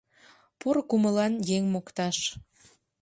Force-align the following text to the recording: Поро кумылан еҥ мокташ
Поро 0.59 0.81
кумылан 0.89 1.33
еҥ 1.55 1.63
мокташ 1.73 2.17